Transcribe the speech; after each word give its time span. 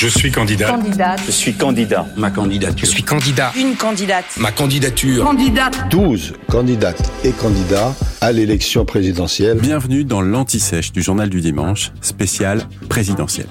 Je 0.00 0.08
suis 0.08 0.32
candidat. 0.32 0.68
Candidate. 0.68 1.20
Je 1.26 1.30
suis 1.30 1.52
candidat. 1.52 2.06
Ma 2.16 2.30
candidature. 2.30 2.78
Je 2.78 2.86
suis 2.86 3.02
candidat. 3.02 3.52
Une 3.54 3.76
candidate. 3.76 4.24
Ma 4.38 4.50
candidature. 4.50 5.22
Candidate. 5.22 5.78
12 5.90 6.32
candidates 6.48 7.12
et 7.22 7.32
candidats 7.32 7.94
à 8.22 8.32
l'élection 8.32 8.86
présidentielle. 8.86 9.58
Bienvenue 9.60 10.04
dans 10.04 10.22
l'Anti-Sèche 10.22 10.92
du 10.92 11.02
Journal 11.02 11.28
du 11.28 11.42
Dimanche, 11.42 11.92
spécial 12.00 12.62
présidentiel. 12.88 13.44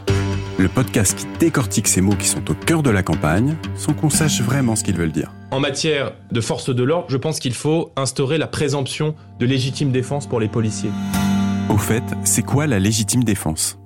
Le 0.57 0.67
podcast 0.69 1.19
qui 1.19 1.27
décortique 1.37 1.87
ces 1.87 2.01
mots 2.01 2.15
qui 2.15 2.25
sont 2.25 2.49
au 2.49 2.55
cœur 2.55 2.81
de 2.81 2.89
la 2.89 3.03
campagne, 3.03 3.55
sans 3.75 3.93
qu'on 3.93 4.09
sache 4.09 4.41
vraiment 4.41 4.75
ce 4.75 4.83
qu'ils 4.83 4.97
veulent 4.97 5.11
dire. 5.11 5.31
En 5.51 5.59
matière 5.59 6.13
de 6.31 6.41
force 6.41 6.73
de 6.73 6.81
l'ordre, 6.83 7.11
je 7.11 7.17
pense 7.17 7.39
qu'il 7.39 7.53
faut 7.53 7.91
instaurer 7.95 8.39
la 8.39 8.47
présomption 8.47 9.13
de 9.39 9.45
légitime 9.45 9.91
défense 9.91 10.25
pour 10.25 10.39
les 10.39 10.47
policiers. 10.47 10.89
Au 11.69 11.77
fait, 11.77 12.01
c'est 12.23 12.41
quoi 12.41 12.65
la 12.65 12.79
légitime 12.79 13.23
défense? 13.23 13.79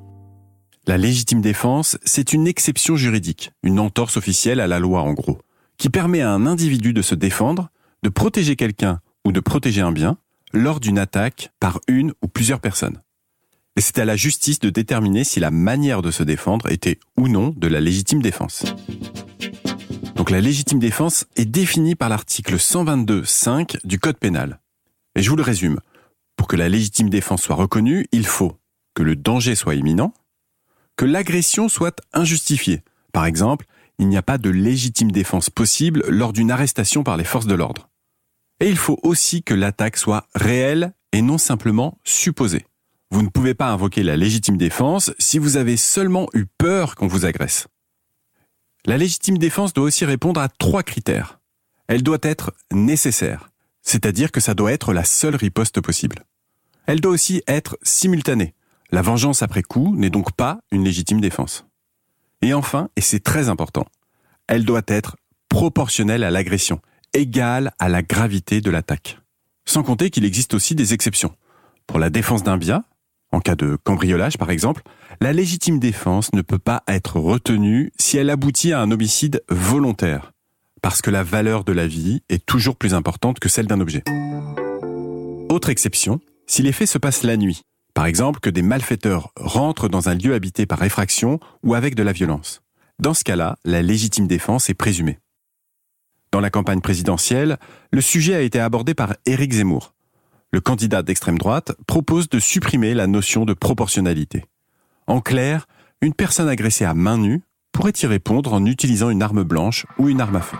La 0.85 0.97
légitime 0.97 1.39
défense, 1.39 1.97
c'est 2.03 2.33
une 2.33 2.45
exception 2.45 2.97
juridique, 2.97 3.53
une 3.63 3.79
entorse 3.79 4.17
officielle 4.17 4.59
à 4.59 4.67
la 4.67 4.79
loi 4.79 5.01
en 5.01 5.13
gros, 5.13 5.39
qui 5.77 5.89
permet 5.89 6.19
à 6.19 6.31
un 6.31 6.45
individu 6.45 6.91
de 6.91 7.01
se 7.01 7.15
défendre, 7.15 7.69
de 8.03 8.09
protéger 8.09 8.57
quelqu'un 8.57 8.99
ou 9.23 9.31
de 9.31 9.39
protéger 9.39 9.79
un 9.79 9.93
bien 9.93 10.17
lors 10.51 10.81
d'une 10.81 10.99
attaque 10.99 11.51
par 11.61 11.79
une 11.87 12.11
ou 12.21 12.27
plusieurs 12.27 12.59
personnes. 12.59 13.01
Et 13.77 13.81
c'est 13.81 13.97
à 13.97 14.03
la 14.03 14.17
justice 14.17 14.59
de 14.59 14.69
déterminer 14.69 15.23
si 15.23 15.39
la 15.39 15.51
manière 15.51 16.01
de 16.01 16.11
se 16.11 16.21
défendre 16.21 16.69
était 16.69 16.99
ou 17.15 17.29
non 17.29 17.53
de 17.55 17.67
la 17.67 17.79
légitime 17.79 18.21
défense. 18.21 18.65
Donc 20.15 20.31
la 20.31 20.41
légitime 20.41 20.79
défense 20.79 21.25
est 21.37 21.45
définie 21.45 21.95
par 21.95 22.09
l'article 22.09 22.57
122.5 22.57 23.77
du 23.85 23.99
Code 23.99 24.17
pénal. 24.17 24.59
Et 25.15 25.23
je 25.23 25.29
vous 25.29 25.37
le 25.37 25.43
résume. 25.43 25.79
Pour 26.35 26.49
que 26.49 26.57
la 26.57 26.67
légitime 26.67 27.09
défense 27.09 27.41
soit 27.41 27.55
reconnue, 27.55 28.05
il 28.11 28.25
faut 28.25 28.57
que 28.95 29.01
le 29.01 29.15
danger 29.15 29.55
soit 29.55 29.75
imminent, 29.75 30.13
que 30.95 31.05
l'agression 31.05 31.69
soit 31.69 32.01
injustifiée. 32.13 32.83
Par 33.11 33.25
exemple, 33.25 33.65
il 33.99 34.07
n'y 34.07 34.17
a 34.17 34.23
pas 34.23 34.37
de 34.37 34.49
légitime 34.49 35.11
défense 35.11 35.49
possible 35.49 36.03
lors 36.07 36.33
d'une 36.33 36.51
arrestation 36.51 37.03
par 37.03 37.17
les 37.17 37.23
forces 37.23 37.47
de 37.47 37.55
l'ordre. 37.55 37.89
Et 38.59 38.69
il 38.69 38.77
faut 38.77 38.99
aussi 39.03 39.43
que 39.43 39.53
l'attaque 39.53 39.97
soit 39.97 40.27
réelle 40.35 40.93
et 41.11 41.21
non 41.21 41.37
simplement 41.37 41.99
supposée. 42.03 42.65
Vous 43.11 43.21
ne 43.21 43.29
pouvez 43.29 43.53
pas 43.53 43.69
invoquer 43.69 44.01
la 44.03 44.17
légitime 44.17 44.57
défense 44.57 45.11
si 45.19 45.37
vous 45.37 45.57
avez 45.57 45.77
seulement 45.77 46.27
eu 46.33 46.45
peur 46.57 46.95
qu'on 46.95 47.07
vous 47.07 47.25
agresse. 47.25 47.67
La 48.85 48.97
légitime 48.97 49.37
défense 49.37 49.73
doit 49.73 49.85
aussi 49.85 50.05
répondre 50.05 50.41
à 50.41 50.49
trois 50.49 50.83
critères. 50.83 51.39
Elle 51.87 52.03
doit 52.03 52.17
être 52.21 52.53
nécessaire, 52.71 53.51
c'est-à-dire 53.81 54.31
que 54.31 54.39
ça 54.39 54.55
doit 54.55 54.71
être 54.71 54.93
la 54.93 55.03
seule 55.03 55.35
riposte 55.35 55.79
possible. 55.79 56.25
Elle 56.85 56.99
doit 56.99 57.11
aussi 57.11 57.43
être 57.47 57.77
simultanée. 57.83 58.55
La 58.93 59.01
vengeance 59.01 59.41
après 59.41 59.63
coup 59.63 59.95
n'est 59.95 60.11
donc 60.11 60.33
pas 60.33 60.59
une 60.71 60.83
légitime 60.83 61.19
défense. 61.19 61.65
Et 62.43 62.53
enfin, 62.53 62.89
et 62.95 63.01
c'est 63.01 63.23
très 63.23 63.49
important, 63.49 63.87
elle 64.45 64.65
doit 64.65 64.83
être 64.85 65.17
proportionnelle 65.49 66.23
à 66.23 66.29
l'agression, 66.29 66.79
égale 67.15 67.73
à 67.79 67.89
la 67.89 68.03
gravité 68.03 68.61
de 68.61 68.69
l'attaque. 68.69 69.17
Sans 69.65 69.81
compter 69.81 70.11
qu'il 70.11 70.25
existe 70.25 70.53
aussi 70.53 70.75
des 70.75 70.93
exceptions. 70.93 71.33
Pour 71.87 71.97
la 71.97 72.11
défense 72.11 72.43
d'un 72.43 72.57
bien, 72.57 72.83
en 73.31 73.39
cas 73.39 73.55
de 73.55 73.79
cambriolage 73.83 74.37
par 74.37 74.51
exemple, 74.51 74.83
la 75.21 75.33
légitime 75.33 75.79
défense 75.79 76.31
ne 76.33 76.43
peut 76.43 76.59
pas 76.59 76.83
être 76.87 77.19
retenue 77.19 77.91
si 77.97 78.17
elle 78.17 78.29
aboutit 78.29 78.73
à 78.73 78.79
un 78.79 78.91
homicide 78.91 79.43
volontaire, 79.49 80.33
parce 80.83 81.01
que 81.01 81.09
la 81.09 81.23
valeur 81.23 81.63
de 81.63 81.73
la 81.73 81.87
vie 81.87 82.21
est 82.29 82.45
toujours 82.45 82.75
plus 82.75 82.93
importante 82.93 83.39
que 83.39 83.49
celle 83.49 83.65
d'un 83.65 83.81
objet. 83.81 84.03
Autre 85.49 85.69
exception, 85.69 86.19
si 86.45 86.61
les 86.61 86.71
faits 86.71 86.89
se 86.89 86.99
passent 86.99 87.23
la 87.23 87.37
nuit, 87.37 87.63
par 87.93 88.05
exemple 88.05 88.39
que 88.39 88.49
des 88.49 88.61
malfaiteurs 88.61 89.31
rentrent 89.35 89.89
dans 89.89 90.09
un 90.09 90.15
lieu 90.15 90.33
habité 90.33 90.65
par 90.65 90.83
effraction 90.83 91.39
ou 91.63 91.73
avec 91.75 91.95
de 91.95 92.03
la 92.03 92.11
violence. 92.11 92.61
Dans 92.99 93.13
ce 93.13 93.23
cas-là, 93.23 93.57
la 93.65 93.81
légitime 93.81 94.27
défense 94.27 94.69
est 94.69 94.73
présumée. 94.73 95.19
Dans 96.31 96.39
la 96.39 96.49
campagne 96.49 96.81
présidentielle, 96.81 97.57
le 97.91 98.01
sujet 98.01 98.33
a 98.33 98.41
été 98.41 98.59
abordé 98.59 98.93
par 98.93 99.15
Éric 99.25 99.53
Zemmour. 99.53 99.93
Le 100.51 100.61
candidat 100.61 101.03
d'extrême 101.03 101.37
droite 101.37 101.73
propose 101.87 102.29
de 102.29 102.39
supprimer 102.39 102.93
la 102.93 103.07
notion 103.07 103.45
de 103.45 103.53
proportionnalité. 103.53 104.45
En 105.07 105.21
clair, 105.21 105.67
une 106.01 106.13
personne 106.13 106.49
agressée 106.49 106.85
à 106.85 106.93
main 106.93 107.17
nue 107.17 107.41
pourrait 107.71 107.93
y 108.01 108.05
répondre 108.05 108.53
en 108.53 108.65
utilisant 108.65 109.09
une 109.09 109.23
arme 109.23 109.43
blanche 109.43 109.85
ou 109.97 110.09
une 110.09 110.21
arme 110.21 110.37
à 110.37 110.41
feu. 110.41 110.57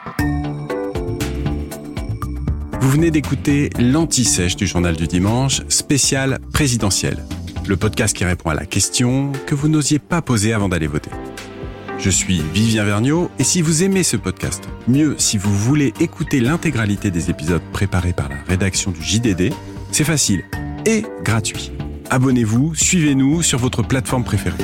Vous 2.83 2.89
venez 2.89 3.11
d'écouter 3.11 3.69
l'anti-sèche 3.79 4.57
du 4.57 4.67
journal 4.67 4.97
du 4.97 5.07
dimanche, 5.07 5.61
spécial 5.69 6.39
présidentiel. 6.51 7.17
Le 7.65 7.77
podcast 7.77 8.13
qui 8.13 8.25
répond 8.25 8.49
à 8.49 8.55
la 8.55 8.65
question 8.65 9.31
que 9.47 9.55
vous 9.55 9.69
n'osiez 9.69 9.99
pas 9.99 10.21
poser 10.21 10.51
avant 10.51 10.67
d'aller 10.67 10.87
voter. 10.87 11.09
Je 11.97 12.09
suis 12.09 12.41
Vivien 12.53 12.83
Vergniaud 12.83 13.31
et 13.39 13.45
si 13.45 13.61
vous 13.61 13.83
aimez 13.83 14.03
ce 14.03 14.17
podcast, 14.17 14.67
mieux 14.89 15.15
si 15.17 15.37
vous 15.37 15.57
voulez 15.57 15.93
écouter 16.01 16.41
l'intégralité 16.41 17.09
des 17.09 17.29
épisodes 17.29 17.61
préparés 17.71 18.11
par 18.11 18.27
la 18.27 18.35
rédaction 18.49 18.91
du 18.91 19.01
JDD, 19.01 19.53
c'est 19.93 20.03
facile 20.03 20.43
et 20.85 21.05
gratuit. 21.23 21.71
Abonnez-vous, 22.09 22.75
suivez-nous 22.75 23.43
sur 23.43 23.59
votre 23.59 23.81
plateforme 23.81 24.25
préférée. 24.25 24.61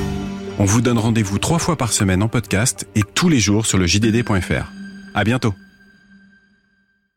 On 0.58 0.66
vous 0.66 0.82
donne 0.82 0.98
rendez-vous 0.98 1.38
trois 1.38 1.58
fois 1.58 1.76
par 1.76 1.94
semaine 1.94 2.22
en 2.22 2.28
podcast 2.28 2.86
et 2.94 3.02
tous 3.02 3.30
les 3.30 3.40
jours 3.40 3.64
sur 3.64 3.78
le 3.78 3.86
JDD.fr. 3.86 4.70
À 5.14 5.24
bientôt. 5.24 5.54